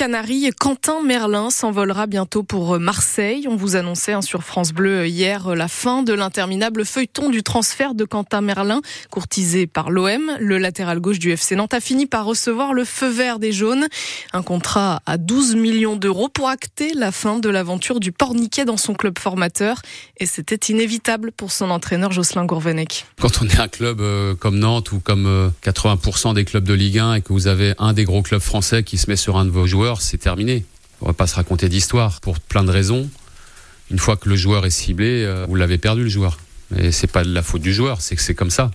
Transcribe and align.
Canaries, 0.00 0.48
Quentin 0.58 1.02
Merlin 1.02 1.50
s'envolera 1.50 2.06
bientôt 2.06 2.42
pour 2.42 2.80
Marseille. 2.80 3.46
On 3.46 3.56
vous 3.56 3.76
annonçait 3.76 4.14
hein, 4.14 4.22
sur 4.22 4.44
France 4.44 4.72
Bleu 4.72 5.06
hier 5.06 5.54
la 5.54 5.68
fin 5.68 6.02
de 6.02 6.14
l'interminable 6.14 6.86
feuilleton 6.86 7.28
du 7.28 7.42
transfert 7.42 7.94
de 7.94 8.06
Quentin 8.06 8.40
Merlin, 8.40 8.80
courtisé 9.10 9.66
par 9.66 9.90
l'OM. 9.90 10.22
Le 10.40 10.56
latéral 10.56 11.00
gauche 11.00 11.18
du 11.18 11.32
FC 11.32 11.54
Nantes 11.54 11.74
a 11.74 11.80
fini 11.80 12.06
par 12.06 12.24
recevoir 12.24 12.72
le 12.72 12.86
feu 12.86 13.10
vert 13.10 13.38
des 13.38 13.52
jaunes. 13.52 13.88
Un 14.32 14.42
contrat 14.42 15.02
à 15.04 15.18
12 15.18 15.56
millions 15.56 15.96
d'euros 15.96 16.30
pour 16.30 16.48
acter 16.48 16.94
la 16.94 17.12
fin 17.12 17.38
de 17.38 17.50
l'aventure 17.50 18.00
du 18.00 18.10
Porniquet 18.10 18.64
dans 18.64 18.78
son 18.78 18.94
club 18.94 19.18
formateur. 19.18 19.82
Et 20.16 20.24
c'était 20.24 20.72
inévitable 20.72 21.30
pour 21.30 21.52
son 21.52 21.68
entraîneur 21.68 22.10
Jocelyn 22.10 22.46
Gourvenec. 22.46 23.04
Quand 23.20 23.42
on 23.42 23.46
est 23.46 23.60
un 23.60 23.68
club 23.68 24.00
euh, 24.00 24.34
comme 24.34 24.58
Nantes 24.58 24.92
ou 24.92 25.00
comme 25.00 25.52
80% 25.62 26.30
euh, 26.30 26.32
des 26.32 26.46
clubs 26.46 26.64
de 26.64 26.72
Ligue 26.72 27.00
1 27.00 27.14
et 27.16 27.20
que 27.20 27.34
vous 27.34 27.48
avez 27.48 27.74
un 27.76 27.92
des 27.92 28.04
gros 28.04 28.22
clubs 28.22 28.40
français 28.40 28.82
qui 28.82 28.96
se 28.96 29.10
met 29.10 29.16
sur 29.16 29.36
un 29.36 29.44
de 29.44 29.50
vos 29.50 29.66
joueurs, 29.66 29.89
c'est 29.98 30.18
terminé. 30.18 30.64
On 31.00 31.06
va 31.06 31.12
pas 31.12 31.26
se 31.26 31.34
raconter 31.34 31.68
d'histoire 31.68 32.20
pour 32.20 32.38
plein 32.38 32.62
de 32.62 32.70
raisons. 32.70 33.08
Une 33.90 33.98
fois 33.98 34.16
que 34.16 34.28
le 34.28 34.36
joueur 34.36 34.66
est 34.66 34.70
ciblé, 34.70 35.24
euh, 35.24 35.46
vous 35.48 35.56
l'avez 35.56 35.78
perdu 35.78 36.04
le 36.04 36.08
joueur. 36.08 36.38
Et 36.76 36.92
c'est 36.92 37.08
pas 37.08 37.24
de 37.24 37.32
la 37.32 37.42
faute 37.42 37.62
du 37.62 37.72
joueur, 37.72 38.00
c'est 38.00 38.14
que 38.14 38.22
c'est 38.22 38.34
comme 38.34 38.50
ça. 38.50 38.70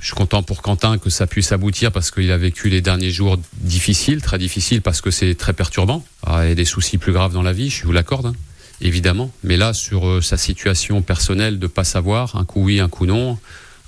Je 0.00 0.06
suis 0.06 0.14
content 0.14 0.44
pour 0.44 0.62
Quentin 0.62 0.98
que 0.98 1.10
ça 1.10 1.26
puisse 1.26 1.50
aboutir 1.50 1.90
parce 1.90 2.12
qu'il 2.12 2.30
a 2.30 2.38
vécu 2.38 2.68
les 2.68 2.80
derniers 2.80 3.10
jours 3.10 3.36
difficiles, 3.54 4.22
très 4.22 4.38
difficiles 4.38 4.80
parce 4.80 5.00
que 5.00 5.10
c'est 5.10 5.34
très 5.34 5.52
perturbant. 5.52 6.04
Ah, 6.24 6.44
il 6.44 6.50
y 6.50 6.52
a 6.52 6.54
des 6.54 6.64
soucis 6.64 6.98
plus 6.98 7.12
graves 7.12 7.32
dans 7.32 7.42
la 7.42 7.52
vie, 7.52 7.68
je 7.68 7.84
vous 7.84 7.90
l'accorde, 7.90 8.26
hein, 8.26 8.34
évidemment. 8.80 9.32
Mais 9.42 9.56
là, 9.56 9.72
sur 9.72 10.06
euh, 10.06 10.22
sa 10.22 10.36
situation 10.36 11.02
personnelle 11.02 11.58
de 11.58 11.66
pas 11.66 11.82
savoir, 11.82 12.36
un 12.36 12.44
coup 12.44 12.62
oui, 12.62 12.78
un 12.78 12.88
coup 12.88 13.06
non, 13.06 13.38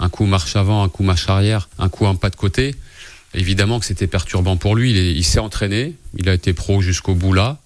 un 0.00 0.08
coup 0.08 0.24
marche 0.24 0.56
avant, 0.56 0.82
un 0.82 0.88
coup 0.88 1.04
marche 1.04 1.28
arrière, 1.28 1.68
un 1.78 1.88
coup 1.88 2.06
un 2.08 2.16
pas 2.16 2.30
de 2.30 2.36
côté, 2.36 2.74
Évidemment 3.34 3.78
que 3.78 3.86
c'était 3.86 4.06
perturbant 4.06 4.56
pour 4.56 4.74
lui. 4.74 4.92
Il, 4.92 5.24
s'est 5.24 5.38
entraîné, 5.38 5.94
il 6.16 6.28
a 6.28 6.34
été 6.34 6.52
pro 6.52 6.80
jusqu'au 6.80 7.14
bout 7.14 7.32
là. 7.32 7.58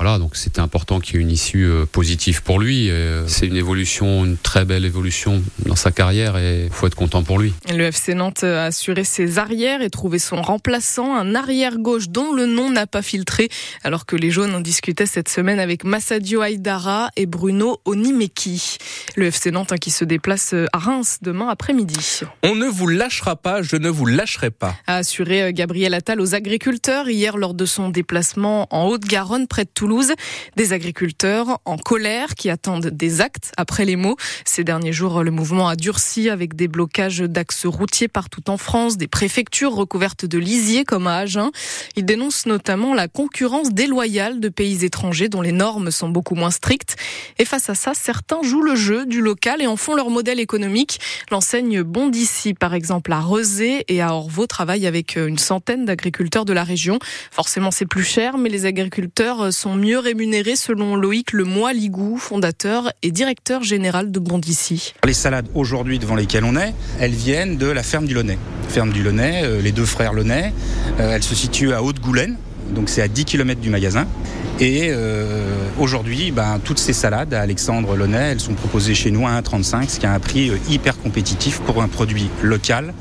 Voilà, 0.00 0.18
donc 0.18 0.34
c'était 0.34 0.62
important 0.62 0.98
qu'il 0.98 1.16
y 1.16 1.18
ait 1.18 1.20
une 1.20 1.30
issue 1.30 1.66
euh, 1.66 1.84
positive 1.84 2.42
pour 2.42 2.58
lui. 2.58 2.88
Euh, 2.88 3.28
c'est 3.28 3.46
une 3.46 3.58
évolution, 3.58 4.24
une 4.24 4.38
très 4.38 4.64
belle 4.64 4.86
évolution 4.86 5.42
dans 5.66 5.76
sa 5.76 5.90
carrière 5.90 6.38
et 6.38 6.64
il 6.64 6.72
faut 6.72 6.86
être 6.86 6.94
content 6.94 7.22
pour 7.22 7.38
lui. 7.38 7.52
Le 7.68 7.82
FC 7.82 8.14
Nantes 8.14 8.42
a 8.42 8.64
assuré 8.64 9.04
ses 9.04 9.38
arrières 9.38 9.82
et 9.82 9.90
trouvé 9.90 10.18
son 10.18 10.40
remplaçant, 10.40 11.14
un 11.14 11.34
arrière 11.34 11.76
gauche 11.76 12.08
dont 12.08 12.32
le 12.32 12.46
nom 12.46 12.70
n'a 12.70 12.86
pas 12.86 13.02
filtré, 13.02 13.50
alors 13.84 14.06
que 14.06 14.16
les 14.16 14.30
jaunes 14.30 14.54
en 14.54 14.60
discutaient 14.60 15.04
cette 15.04 15.28
semaine 15.28 15.60
avec 15.60 15.84
Massadio 15.84 16.42
Aydara 16.44 17.10
et 17.16 17.26
Bruno 17.26 17.82
Onimeki. 17.84 18.78
Le 19.16 19.26
FC 19.26 19.50
Nantes 19.50 19.72
hein, 19.72 19.76
qui 19.76 19.90
se 19.90 20.06
déplace 20.06 20.54
à 20.72 20.78
Reims 20.78 21.18
demain 21.20 21.48
après-midi. 21.48 22.22
On 22.42 22.54
ne 22.54 22.68
vous 22.68 22.86
lâchera 22.86 23.36
pas, 23.36 23.60
je 23.60 23.76
ne 23.76 23.90
vous 23.90 24.06
lâcherai 24.06 24.50
pas. 24.50 24.74
A 24.86 24.96
assuré 24.96 25.42
euh, 25.42 25.52
Gabriel 25.52 25.92
Attal 25.92 26.22
aux 26.22 26.34
agriculteurs 26.34 27.10
hier 27.10 27.36
lors 27.36 27.52
de 27.52 27.66
son 27.66 27.90
déplacement 27.90 28.66
en 28.70 28.86
Haute-Garonne 28.86 29.46
près 29.46 29.64
de 29.64 29.70
Toulouse. 29.74 29.89
Des 30.56 30.72
agriculteurs 30.72 31.58
en 31.64 31.76
colère 31.76 32.36
qui 32.36 32.48
attendent 32.48 32.86
des 32.86 33.20
actes 33.20 33.52
après 33.56 33.84
les 33.84 33.96
mots. 33.96 34.16
Ces 34.44 34.62
derniers 34.62 34.92
jours, 34.92 35.24
le 35.24 35.32
mouvement 35.32 35.68
a 35.68 35.74
durci 35.74 36.30
avec 36.30 36.54
des 36.54 36.68
blocages 36.68 37.18
d'axes 37.18 37.66
routiers 37.66 38.06
partout 38.06 38.48
en 38.48 38.56
France, 38.56 38.96
des 38.96 39.08
préfectures 39.08 39.74
recouvertes 39.74 40.24
de 40.24 40.38
lisiers 40.38 40.84
comme 40.84 41.08
à 41.08 41.16
Agen. 41.16 41.50
Ils 41.96 42.04
dénoncent 42.04 42.46
notamment 42.46 42.94
la 42.94 43.08
concurrence 43.08 43.70
déloyale 43.70 44.38
de 44.38 44.48
pays 44.48 44.84
étrangers 44.84 45.28
dont 45.28 45.42
les 45.42 45.52
normes 45.52 45.90
sont 45.90 46.08
beaucoup 46.08 46.36
moins 46.36 46.52
strictes. 46.52 46.96
Et 47.38 47.44
face 47.44 47.68
à 47.68 47.74
ça, 47.74 47.92
certains 47.94 48.42
jouent 48.42 48.62
le 48.62 48.76
jeu 48.76 49.06
du 49.06 49.20
local 49.20 49.60
et 49.60 49.66
en 49.66 49.76
font 49.76 49.94
leur 49.94 50.10
modèle 50.10 50.38
économique. 50.38 51.00
L'enseigne 51.32 51.82
Bondici, 51.82 52.54
par 52.54 52.74
exemple, 52.74 53.12
à 53.12 53.20
Rezé 53.20 53.84
et 53.88 54.00
à 54.00 54.14
Orvaux 54.14 54.46
travaille 54.46 54.86
avec 54.86 55.16
une 55.16 55.38
centaine 55.38 55.84
d'agriculteurs 55.84 56.44
de 56.44 56.52
la 56.52 56.62
région. 56.62 57.00
Forcément, 57.32 57.72
c'est 57.72 57.86
plus 57.86 58.04
cher, 58.04 58.38
mais 58.38 58.48
les 58.48 58.66
agriculteurs 58.66 59.52
sont 59.52 59.69
mieux 59.74 59.98
rémunérés 59.98 60.56
selon 60.56 60.96
Loïc 60.96 61.32
Lemoy-Ligou, 61.32 62.16
fondateur 62.16 62.92
et 63.02 63.10
directeur 63.10 63.62
général 63.62 64.10
de 64.10 64.18
Bondici. 64.18 64.94
Les 65.04 65.12
salades 65.12 65.48
aujourd'hui 65.54 65.98
devant 65.98 66.14
lesquelles 66.14 66.44
on 66.44 66.56
est, 66.56 66.74
elles 66.98 67.12
viennent 67.12 67.56
de 67.56 67.66
la 67.66 67.82
ferme 67.82 68.06
du 68.06 68.14
Launay. 68.14 68.38
Ferme 68.68 68.90
du 68.90 69.02
Launay, 69.02 69.42
euh, 69.44 69.62
les 69.62 69.72
deux 69.72 69.84
frères 69.84 70.12
Launay, 70.12 70.52
euh, 70.98 71.12
elle 71.14 71.22
se 71.22 71.34
situe 71.34 71.72
à 71.72 71.82
Haute-Goulaine, 71.82 72.36
donc 72.74 72.88
c'est 72.88 73.02
à 73.02 73.08
10 73.08 73.24
km 73.24 73.60
du 73.60 73.70
magasin. 73.70 74.06
Et 74.60 74.88
euh, 74.90 75.48
aujourd'hui, 75.78 76.30
ben, 76.30 76.60
toutes 76.62 76.78
ces 76.78 76.92
salades 76.92 77.32
à 77.34 77.40
Alexandre 77.40 77.96
Launay, 77.96 78.32
elles 78.32 78.40
sont 78.40 78.54
proposées 78.54 78.94
chez 78.94 79.10
nous 79.10 79.26
à 79.26 79.40
1,35, 79.40 79.88
ce 79.88 80.00
qui 80.00 80.06
a 80.06 80.12
un 80.12 80.20
prix 80.20 80.52
hyper 80.68 80.98
compétitif 80.98 81.60
pour 81.60 81.82
un 81.82 81.88
produit 81.88 82.28
local 82.42 82.92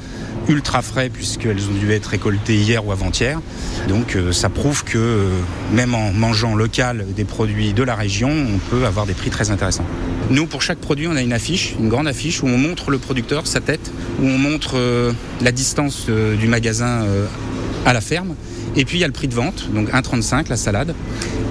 ultra 0.50 0.82
frais 0.82 1.10
puisqu'elles 1.10 1.70
ont 1.70 1.80
dû 1.80 1.92
être 1.92 2.08
récoltées 2.08 2.56
hier 2.56 2.86
ou 2.86 2.92
avant-hier. 2.92 3.40
Donc 3.88 4.16
euh, 4.16 4.32
ça 4.32 4.50
prouve 4.50 4.84
que 4.84 4.98
euh, 4.98 5.30
même 5.72 5.96
en 5.96 6.12
mangeant 6.12 6.56
local 6.56 7.06
des 7.16 7.24
produits 7.24 7.74
de 7.74 7.84
la 7.84 7.96
région, 7.96 8.30
on 8.30 8.58
peut 8.58 8.86
avoir 8.86 9.06
des 9.06 9.14
prix 9.14 9.30
très 9.30 9.52
intéressants. 9.52 9.86
Nous, 10.30 10.46
pour 10.46 10.62
chaque 10.62 10.80
produit, 10.80 11.08
on 11.08 11.16
a 11.16 11.22
une 11.22 11.34
affiche, 11.34 11.76
une 11.80 11.90
grande 11.90 12.08
affiche 12.08 12.44
où 12.44 12.48
on 12.48 12.58
montre 12.58 12.92
le 12.92 13.00
producteur, 13.00 13.48
sa 13.48 13.62
tête, 13.62 13.92
où 14.22 14.26
on 14.28 14.38
montre 14.38 14.74
euh, 14.76 15.12
la 15.42 15.52
distance 15.52 16.08
du 16.08 16.48
magasin 16.48 17.06
à 17.86 17.94
la 17.94 18.02
ferme. 18.02 18.36
Et 18.76 18.86
puis 18.86 18.98
il 18.98 19.02
y 19.02 19.04
a 19.04 19.08
le 19.08 19.14
prix 19.14 19.28
de 19.28 19.34
vente, 19.34 19.72
donc 19.74 19.90
1,35 19.90 20.50
la 20.50 20.58
salade. 20.58 20.96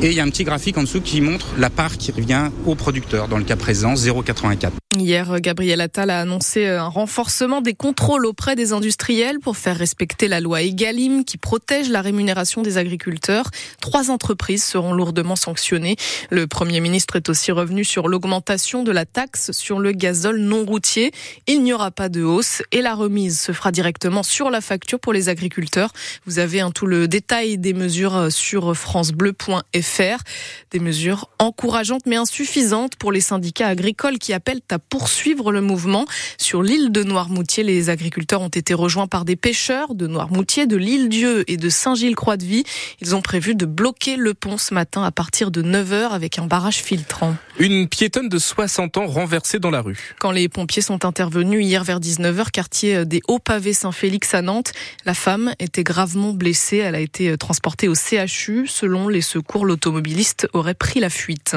Et 0.01 0.09
il 0.09 0.15
y 0.15 0.21
a 0.21 0.23
un 0.23 0.31
petit 0.31 0.45
graphique 0.45 0.79
en 0.79 0.83
dessous 0.83 1.01
qui 1.01 1.21
montre 1.21 1.55
la 1.59 1.71
part 1.71 1.97
qui 1.97 2.13
revient 2.13 2.51
au 2.67 2.75
producteur, 2.77 3.27
dans 3.27 3.39
le 3.39 3.45
cas 3.45 3.57
présent 3.57 3.95
0,84. 3.95 4.71
Hier, 4.97 5.41
Gabriel 5.41 5.81
Attal 5.81 6.09
a 6.09 6.21
annoncé 6.21 6.67
un 6.67 6.89
renforcement 6.89 7.61
des 7.61 7.75
contrôles 7.75 8.25
auprès 8.25 8.57
des 8.57 8.73
industriels 8.73 9.39
pour 9.39 9.57
faire 9.57 9.77
respecter 9.77 10.29
la 10.29 10.41
loi 10.41 10.63
Egalim 10.63 11.25
qui 11.25 11.37
protège 11.37 11.91
la 11.91 12.01
rémunération 12.01 12.63
des 12.63 12.79
agriculteurs. 12.79 13.51
Trois 13.81 14.11
entreprises 14.11 14.65
seront 14.65 14.95
lourdement 14.95 15.37
sanctionnées. 15.37 15.97
Le 16.31 16.47
Premier 16.47 16.81
ministre 16.81 17.17
est 17.17 17.29
aussi 17.29 17.53
revenu 17.53 17.85
sur 17.85 18.09
l'augmentation 18.09 18.83
de 18.83 18.91
la 18.91 19.05
taxe 19.05 19.53
sur 19.53 19.79
le 19.79 19.93
gazole 19.93 20.39
non 20.39 20.65
routier. 20.65 21.13
Il 21.47 21.63
n'y 21.63 21.73
aura 21.73 21.91
pas 21.91 22.09
de 22.09 22.23
hausse 22.23 22.63
et 22.73 22.81
la 22.81 22.95
remise 22.95 23.39
se 23.39 23.53
fera 23.53 23.73
directement 23.73 24.23
sur 24.23 24.49
la 24.49 24.61
facture 24.61 25.01
pour 25.01 25.13
les 25.13 25.29
agriculteurs. 25.29 25.93
Vous 26.27 26.39
avez 26.39 26.61
un 26.61 26.71
tout 26.71 26.87
le 26.87 27.09
détail 27.09 27.59
des 27.59 27.73
mesures 27.73 28.31
sur 28.31 28.77
francebleu.fr. 28.77 30.23
Des 30.71 30.79
mesures 30.81 31.29
encourageantes 31.39 32.07
mais 32.07 32.17
insuffisantes 32.17 32.97
pour 32.97 33.13
les 33.13 33.21
syndicats 33.21 33.69
agricoles 33.69 34.19
qui 34.19 34.33
appellent 34.33 34.61
à 34.71 34.79
poursuivre 34.79 35.53
le 35.53 35.61
mouvement. 35.61 36.07
Sur 36.37 36.63
l'île 36.63 36.91
de 36.91 37.03
Noirmoutier, 37.03 37.63
les 37.63 37.91
agriculteurs 37.91 38.43
ont 38.43 38.49
été 38.49 38.75
rejoints 38.75 39.07
par 39.07 39.25
des 39.25 39.37
pêcheurs 39.37 39.95
de 39.95 40.07
Noirmoutier, 40.07 40.67
de 40.67 40.77
l'île 40.77 41.09
Dieu 41.09 41.45
et 41.51 41.57
de 41.57 41.69
Saint-Gilles-Croix-de-Vie. 41.69 42.65
Ils 43.01 43.15
ont 43.15 43.23
prévu 43.23 43.55
de 43.55 43.67
bloquer 43.67 44.17
le 44.17 44.35
pont 44.35 44.59
ce 44.59 44.75
matin 44.75 45.03
à 45.03 45.11
partir 45.11 45.51
de 45.51 45.63
9h 45.63 46.11
avec 46.11 46.39
un 46.39 46.47
barrage 46.47 46.79
filtrant. 46.83 47.37
Une 47.59 47.89
piétonne 47.89 48.29
de 48.29 48.39
60 48.39 48.99
ans 48.99 49.07
renversée 49.07 49.59
dans 49.59 49.71
la 49.71 49.81
rue. 49.81 50.15
Quand 50.19 50.31
les 50.31 50.49
pompiers 50.49 50.83
sont 50.83 51.05
intervenus 51.05 51.65
hier 51.65 51.85
vers 51.85 52.01
19h, 52.01 52.51
quartier 52.51 53.05
des 53.05 53.21
Hauts-Pavés 53.29 53.73
Saint-Félix 53.73 54.35
à 54.35 54.43
Nantes, 54.43 54.73
la 55.05 55.15
femme 55.15 55.53
était 55.59 55.85
gravement 55.85 56.08
blessée. 56.17 56.79
Elle 56.79 56.95
a 56.95 57.01
été 57.01 57.37
transportée 57.37 57.89
au 57.89 57.95
CHU. 57.95 58.67
Selon 58.67 59.09
les 59.09 59.21
secours, 59.21 59.67
l'automobiliste 59.67 60.49
aurait 60.53 60.75
pris 60.75 61.01
la 61.01 61.11
fuite. 61.11 61.57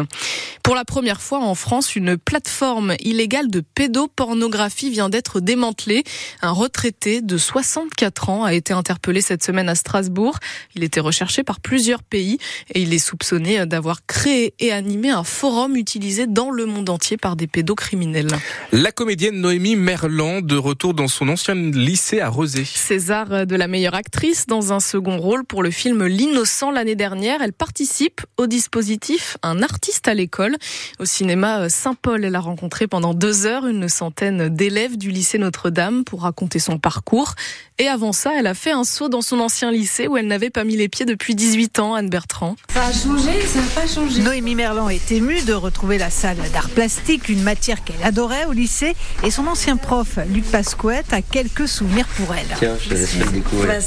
Pour 0.63 0.75
la 0.75 0.85
première 0.85 1.21
fois 1.21 1.39
en 1.39 1.55
France, 1.55 1.95
une 1.95 2.17
plateforme 2.17 2.95
illégale 2.99 3.49
de 3.49 3.61
pédopornographie 3.61 4.89
vient 4.89 5.09
d'être 5.09 5.39
démantelée. 5.39 6.03
Un 6.41 6.51
retraité 6.51 7.21
de 7.21 7.37
64 7.37 8.29
ans 8.29 8.43
a 8.43 8.53
été 8.53 8.73
interpellé 8.73 9.21
cette 9.21 9.43
semaine 9.43 9.69
à 9.69 9.75
Strasbourg. 9.75 10.37
Il 10.75 10.83
était 10.83 10.99
recherché 10.99 11.43
par 11.43 11.59
plusieurs 11.59 12.03
pays 12.03 12.37
et 12.73 12.81
il 12.81 12.93
est 12.93 12.99
soupçonné 12.99 13.65
d'avoir 13.65 14.05
créé 14.05 14.53
et 14.59 14.71
animé 14.71 15.09
un 15.09 15.23
forum 15.23 15.75
utilisé 15.75 16.27
dans 16.27 16.51
le 16.51 16.65
monde 16.65 16.89
entier 16.89 17.17
par 17.17 17.35
des 17.35 17.47
pédocriminels. 17.47 18.31
La 18.71 18.91
comédienne 18.91 19.39
Noémie 19.39 19.75
Merland 19.75 20.45
de 20.45 20.55
retour 20.55 20.93
dans 20.93 21.07
son 21.07 21.29
ancien 21.29 21.55
lycée 21.55 22.19
à 22.19 22.29
Rosé. 22.29 22.65
César 22.65 23.45
de 23.45 23.55
la 23.55 23.67
meilleure 23.67 23.95
actrice 23.95 24.40
dans 24.47 24.73
un 24.73 24.79
second 24.79 25.17
rôle 25.17 25.45
pour 25.45 25.63
le 25.63 25.71
film 25.71 26.05
L'innocent 26.05 26.71
l'année 26.71 26.95
dernière. 26.95 27.41
Elle 27.41 27.53
participe 27.53 28.21
au 28.37 28.47
dispositif 28.47 29.37
Un 29.43 29.61
artiste 29.61 30.07
à 30.07 30.13
l'école. 30.13 30.57
Au 30.99 31.05
cinéma 31.05 31.69
Saint-Paul, 31.69 32.23
elle 32.23 32.35
a 32.35 32.39
rencontré 32.39 32.87
pendant 32.87 33.13
deux 33.13 33.45
heures 33.45 33.67
une 33.67 33.89
centaine 33.89 34.49
d'élèves 34.49 34.97
du 34.97 35.11
lycée 35.11 35.37
Notre-Dame 35.37 36.03
pour 36.03 36.21
raconter 36.21 36.59
son 36.59 36.77
parcours. 36.77 37.35
Et 37.77 37.87
avant 37.87 38.13
ça, 38.13 38.31
elle 38.37 38.47
a 38.47 38.53
fait 38.53 38.71
un 38.71 38.83
saut 38.83 39.09
dans 39.09 39.21
son 39.21 39.39
ancien 39.39 39.71
lycée 39.71 40.07
où 40.07 40.15
elle 40.15 40.27
n'avait 40.27 40.51
pas 40.51 40.63
mis 40.63 40.77
les 40.77 40.87
pieds 40.87 41.05
depuis 41.05 41.33
18 41.33 41.79
ans, 41.79 41.95
Anne 41.95 42.09
Bertrand. 42.09 42.55
Ça 42.73 42.85
a 42.85 42.93
changé, 42.93 43.41
ça 43.41 43.59
n'a 43.59 43.67
pas 43.73 43.87
changé. 43.87 44.21
Noémie 44.21 44.55
Merlan 44.55 44.89
est 44.89 45.11
émue 45.11 45.41
de 45.41 45.53
retrouver 45.53 45.97
la 45.97 46.09
salle 46.09 46.37
d'art 46.53 46.69
plastique, 46.69 47.27
une 47.27 47.41
matière 47.41 47.83
qu'elle 47.83 48.03
adorait 48.03 48.45
au 48.45 48.51
lycée. 48.51 48.95
Et 49.23 49.31
son 49.31 49.47
ancien 49.47 49.77
prof, 49.77 50.19
Luc 50.29 50.45
Pasquette, 50.45 51.11
a 51.11 51.21
quelques 51.21 51.67
souvenirs 51.67 52.07
pour 52.17 52.35
elle. 52.35 52.55
Tiens, 52.59 52.77
je 52.79 52.89
te 52.89 52.93
laisse 52.93 53.17
le 53.17 53.31
découvrir. 53.31 53.67
Bah, 53.67 53.81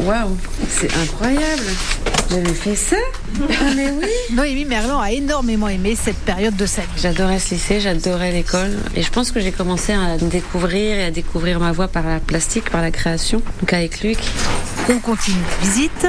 waouh, 0.00 0.36
c'est 0.68 0.92
incroyable. 0.96 1.62
J'avais 2.30 2.52
fait 2.52 2.76
ça 2.76 2.96
ah, 3.40 3.72
mais 3.74 3.90
oui 3.90 4.06
Noémie 4.34 4.66
Merlan 4.66 5.00
a 5.00 5.12
énormément 5.12 5.68
aimé 5.68 5.96
cette 5.96 6.18
période 6.18 6.54
de 6.56 6.66
sa 6.66 6.82
vie. 6.82 6.88
J'adorais 6.98 7.38
ce 7.38 7.54
lycée, 7.54 7.80
j'adorais 7.80 8.32
l'école. 8.32 8.76
Et 8.94 9.02
je 9.02 9.10
pense 9.10 9.30
que 9.30 9.40
j'ai 9.40 9.52
commencé 9.52 9.94
à 9.94 10.18
découvrir 10.18 10.98
et 10.98 11.04
à 11.04 11.10
découvrir 11.10 11.58
ma 11.58 11.72
voix 11.72 11.88
par 11.88 12.06
la 12.06 12.20
plastique, 12.20 12.70
par 12.70 12.82
la 12.82 12.90
création. 12.90 13.40
Donc 13.60 13.72
avec 13.72 14.02
Luc, 14.02 14.18
On 14.90 14.98
continue 15.00 15.36
la 15.36 15.66
visite. 15.66 16.06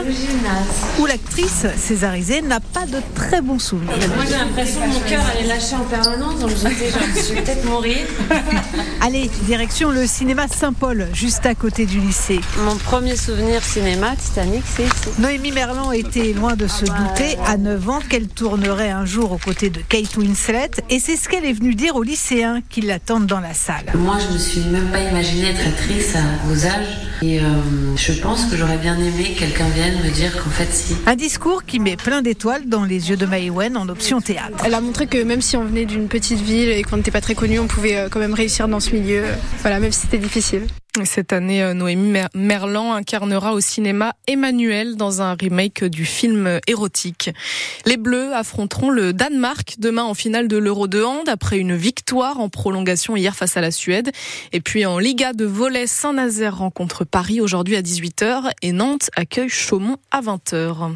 Où 0.99 1.05
l'actrice 1.05 1.65
césarisée 1.75 2.41
n'a 2.41 2.61
pas 2.61 2.85
de 2.85 2.99
très 3.13 3.41
bons 3.41 3.59
souvenirs. 3.59 3.93
Moi 4.15 4.23
j'ai 4.25 4.37
l'impression 4.37 4.79
que 4.79 4.87
mon 4.87 4.99
cœur 5.01 5.21
allait 5.35 5.47
lâcher 5.47 5.75
en 5.75 5.83
permanence, 5.83 6.39
donc 6.39 6.51
j'étais 6.51 6.89
genre, 6.89 7.01
je 7.13 7.33
vais 7.33 7.41
peut-être 7.41 7.65
mourir. 7.65 7.97
Allez, 9.01 9.29
direction 9.43 9.91
le 9.91 10.07
cinéma 10.07 10.47
Saint-Paul, 10.47 11.07
juste 11.13 11.45
à 11.45 11.55
côté 11.55 11.85
du 11.85 11.99
lycée. 11.99 12.39
Mon 12.59 12.77
premier 12.77 13.17
souvenir 13.17 13.61
cinéma, 13.61 14.15
Titanic, 14.15 14.63
c'est 14.65 14.83
ici. 14.83 15.19
Noémie 15.19 15.51
Merlan 15.51 15.91
était 15.91 16.31
loin 16.31 16.55
de 16.55 16.67
se 16.67 16.85
douter 16.85 17.37
à 17.45 17.57
9 17.57 17.89
ans 17.89 17.99
qu'elle 18.09 18.29
tournerait 18.29 18.91
un 18.91 19.03
jour 19.03 19.33
aux 19.33 19.37
côtés 19.37 19.69
de 19.69 19.81
Kate 19.81 20.15
Winslet 20.15 20.71
et 20.89 20.99
c'est 20.99 21.17
ce 21.17 21.27
qu'elle 21.27 21.43
est 21.43 21.53
venue 21.53 21.75
dire 21.75 21.97
aux 21.97 22.03
lycéens 22.03 22.61
qui 22.69 22.79
l'attendent 22.79 23.27
dans 23.27 23.41
la 23.41 23.53
salle. 23.53 23.91
Moi, 23.95 24.17
je 24.25 24.33
me 24.33 24.39
suis 24.39 24.61
même 24.61 24.87
pas 24.89 25.01
imaginé 25.01 25.49
être 25.49 25.67
actrice 25.67 26.15
à 26.15 26.47
vos 26.47 26.65
âges 26.65 27.08
et 27.21 27.39
euh, 27.39 27.43
je 27.95 28.13
pense 28.13 28.45
que 28.45 28.55
j'aurais 28.55 28.77
bien 28.77 28.97
aimé 28.97 29.33
que 29.33 29.39
quelqu'un 29.39 29.67
vienne 29.69 29.95
me 30.03 30.09
dire 30.09 30.31
qu'en 30.41 30.49
fait, 30.49 30.71
si. 30.71 30.95
Un 31.05 31.15
discours 31.15 31.65
qui 31.65 31.79
met 31.79 31.97
plein 31.97 32.21
d'étoiles 32.21 32.67
dans 32.67 32.85
les 32.85 33.09
yeux 33.09 33.17
de 33.17 33.25
Maïwen 33.25 33.75
en 33.75 33.89
option 33.89 34.21
théâtre. 34.21 34.63
Elle 34.65 34.73
a 34.73 34.81
montré 34.81 35.07
que 35.07 35.21
même 35.21 35.41
si 35.41 35.57
on 35.57 35.65
venait 35.65 35.85
d'une 35.85 36.07
petite 36.07 36.39
ville 36.39 36.69
et 36.69 36.83
qu'on 36.83 36.97
n'était 36.97 37.11
pas 37.11 37.21
très 37.21 37.35
connu, 37.35 37.59
on 37.59 37.67
pouvait 37.67 37.97
euh, 37.97 38.09
quand 38.09 38.19
même 38.19 38.33
réussir 38.33 38.67
dans 38.67 38.79
ce 38.79 38.91
milieu. 38.91 39.23
Voilà, 39.61 39.79
même 39.79 39.91
si 39.91 40.01
c'était 40.01 40.17
difficile. 40.17 40.67
Cette 41.05 41.33
année, 41.33 41.63
euh, 41.63 41.73
Noémie 41.73 42.19
Merlan 42.33 42.93
incarnera 42.93 43.53
au 43.53 43.59
cinéma 43.59 44.13
Emmanuel 44.27 44.95
dans 44.95 45.21
un 45.21 45.33
remake 45.33 45.83
du 45.83 46.05
film 46.05 46.59
érotique. 46.67 47.31
Les 47.85 47.97
Bleus 47.97 48.33
affronteront 48.33 48.89
le 48.89 49.13
Danemark 49.13 49.75
demain 49.77 50.03
en 50.03 50.13
finale 50.13 50.47
de 50.47 50.57
l'Euro 50.57 50.87
de 50.87 51.03
hand 51.03 51.27
après 51.29 51.57
une 51.57 51.75
victoire 51.75 52.39
en 52.39 52.49
prolongation 52.49 53.15
hier 53.15 53.35
face 53.35 53.57
à 53.57 53.61
la 53.61 53.71
Suède. 53.71 54.11
Et 54.51 54.61
puis 54.61 54.85
en 54.85 54.99
Liga 54.99 55.33
de 55.33 55.45
volley, 55.45 55.87
Saint-Nazaire 55.87 56.57
rencontre 56.57 57.05
Paris 57.05 57.41
aujourd'hui 57.41 57.75
à 57.75 57.81
18h 57.81 58.51
et 58.61 58.71
Nantes 58.71 59.09
accueille 59.15 59.49
Chaumont 59.49 59.97
à 60.11 60.21
20h. 60.21 60.95